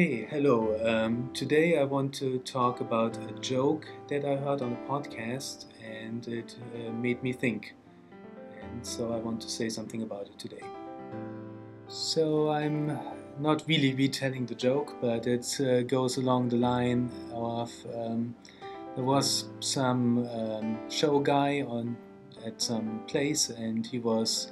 [0.00, 0.80] Hey, hello.
[0.82, 5.66] Um, today I want to talk about a joke that I heard on a podcast
[5.84, 7.74] and it uh, made me think.
[8.62, 10.64] And so I want to say something about it today.
[11.88, 12.98] So I'm
[13.40, 18.34] not really retelling the joke, but it uh, goes along the line of um,
[18.96, 21.94] there was some um, show guy on
[22.46, 24.50] at some place and he was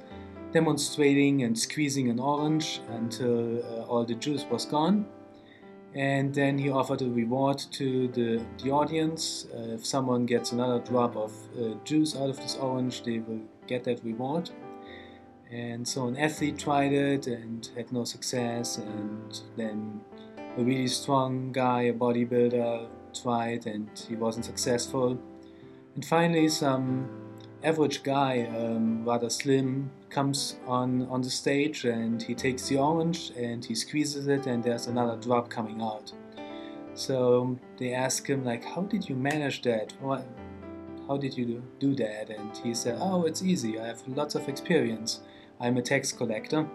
[0.51, 5.07] demonstrating and squeezing an orange until uh, all the juice was gone
[5.95, 9.47] and then he offered a reward to the, the audience.
[9.53, 13.41] Uh, if someone gets another drop of uh, juice out of this orange, they will
[13.67, 14.49] get that reward.
[15.51, 20.01] And so an athlete tried it and had no success, and then
[20.57, 25.19] a really strong guy, a bodybuilder, tried and he wasn't successful.
[25.95, 27.09] And finally, some
[27.63, 33.31] average guy, um, rather slim, comes on on the stage and he takes the orange
[33.37, 36.11] and he squeezes it and there's another drop coming out.
[36.93, 39.93] So they ask him like, "How did you manage that?
[40.01, 40.25] What,
[41.07, 43.79] how did you do that?" And he said, "Oh, it's easy.
[43.79, 45.21] I have lots of experience.
[45.59, 46.67] I'm a tax collector."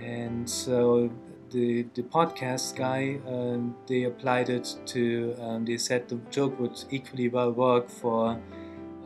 [0.00, 1.10] And so
[1.50, 5.34] the the podcast guy, um, they applied it to.
[5.40, 8.38] Um, they said the joke would equally well work for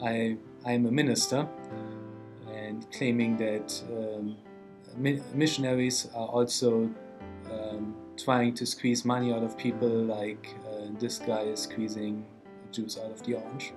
[0.03, 1.49] I I'm a minister
[2.47, 4.37] and claiming that um,
[5.35, 6.91] missionaries are also
[7.51, 12.25] um, trying to squeeze money out of people, like uh, this guy is squeezing
[12.71, 13.73] juice out of the orange.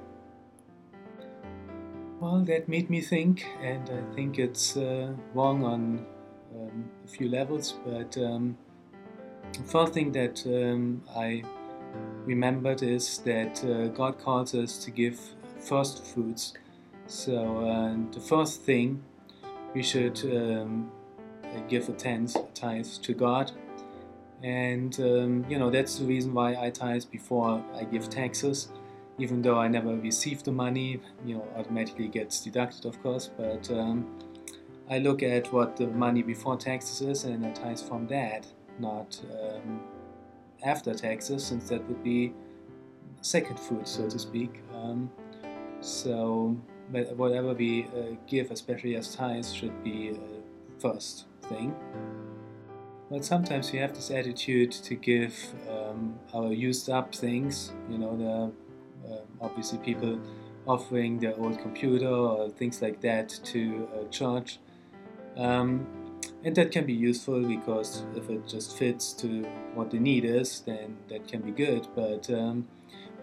[2.20, 6.06] Well, that made me think, and I think it's uh, wrong on
[6.56, 7.76] um, a few levels.
[7.86, 8.58] But um,
[9.54, 11.44] the first thing that um, I
[12.26, 15.20] remembered is that uh, God calls us to give
[15.66, 16.54] first foods.
[17.08, 19.04] so uh, the first thing
[19.74, 20.92] we should um,
[21.68, 23.52] give a tenth, tithe to God,
[24.44, 28.70] and um, you know that's the reason why I tithe before I give taxes.
[29.18, 33.30] Even though I never receive the money, you know, automatically gets deducted, of course.
[33.38, 34.06] But um,
[34.90, 38.46] I look at what the money before taxes is, and I tithe from that,
[38.78, 39.82] not um,
[40.66, 42.34] after taxes, since that would be
[43.22, 44.62] second food, so to speak.
[44.74, 45.10] Um,
[45.86, 46.58] so
[46.90, 50.18] whatever we uh, give, especially as tithes, should be uh,
[50.80, 51.76] first thing.
[53.10, 55.36] But sometimes we have this attitude to give
[55.70, 60.20] um, our used up things, you know, the uh, obviously people
[60.66, 64.60] offering their old computer or things like that to a church.
[65.38, 65.86] Um,
[66.44, 69.44] and that can be useful because if it just fits to
[69.76, 71.88] what the need is, then that can be good.
[71.96, 72.68] But um,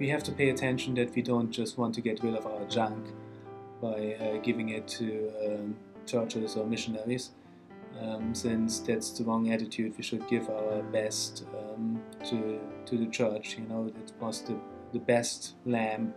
[0.03, 2.65] we have to pay attention that we don't just want to get rid of our
[2.65, 3.07] junk
[3.81, 5.77] by uh, giving it to um,
[6.07, 7.31] churches or missionaries.
[8.01, 13.07] Um, since that's the wrong attitude, we should give our best um, to to the
[13.19, 13.57] church.
[13.59, 14.57] You know, it was the,
[14.93, 16.13] the best lamb,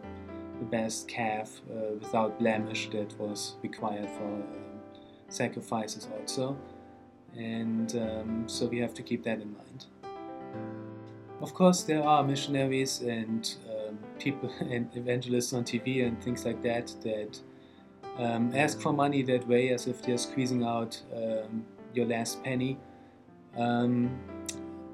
[0.58, 4.80] the best calf uh, without blemish that was required for um,
[5.30, 6.58] sacrifices also,
[7.38, 9.86] and um, so we have to keep that in mind.
[11.42, 13.54] Of course, there are missionaries and
[14.20, 17.40] people and evangelists on TV and things like that that
[18.18, 22.78] um, ask for money that way as if they're squeezing out um, your last penny.
[23.58, 24.18] Um,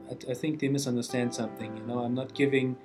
[0.10, 1.76] I, I, think they misunderstand something.
[1.78, 2.76] You know, I'm not giving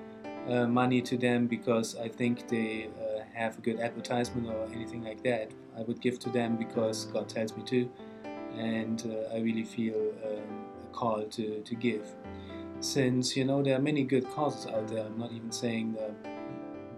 [0.49, 5.03] uh, money to them because I think they uh, have a good advertisement or anything
[5.05, 5.51] like that.
[5.77, 7.91] I would give to them because God tells me to,
[8.57, 12.15] and uh, I really feel um, a call to, to give.
[12.81, 16.15] Since you know there are many good causes out there, I'm not even saying that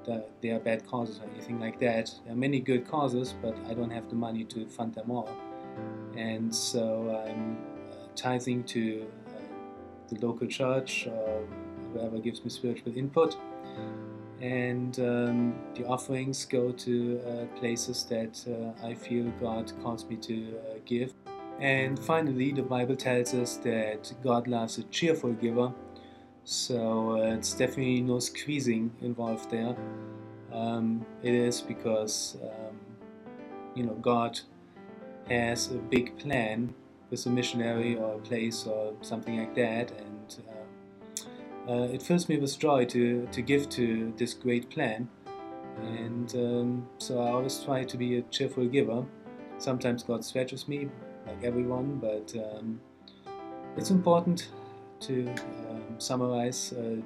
[0.08, 2.10] that they are bad causes or anything like that.
[2.24, 5.28] There are many good causes, but I don't have the money to fund them all.
[6.16, 7.58] And so I'm
[7.92, 11.46] uh, tithing to uh, the local church or
[11.92, 13.36] whoever gives me spiritual input.
[14.40, 20.16] And um, the offerings go to uh, places that uh, I feel God calls me
[20.16, 21.12] to uh, give.
[21.60, 25.72] And finally, the Bible tells us that God loves a cheerful giver
[26.48, 29.76] so uh, it's definitely no squeezing involved there.
[30.50, 32.80] Um, it is because um,
[33.74, 34.40] you know God
[35.28, 36.72] has a big plan
[37.10, 40.36] with a missionary or a place or something like that, and
[41.68, 45.06] uh, uh, it fills me with joy to to give to this great plan.
[45.82, 49.04] And um, so I always try to be a cheerful giver.
[49.58, 50.88] Sometimes God stretches me,
[51.28, 52.80] like everyone, but um,
[53.76, 54.48] it's important
[55.00, 55.28] to
[55.70, 56.96] um, summarize uh,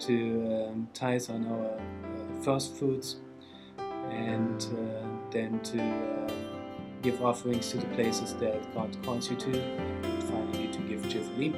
[0.00, 3.16] to um, tithe on our uh, first fruits
[4.10, 6.28] and uh, then to um,
[7.02, 11.54] give offerings to the places that God calls you to, and finally to give cheerfully.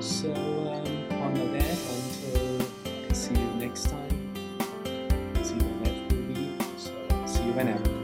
[0.00, 1.02] So um,
[1.52, 2.62] that until
[3.08, 4.34] I see you next time.
[5.42, 6.64] See when that will be.
[6.76, 6.92] So
[7.26, 8.01] see you whenever.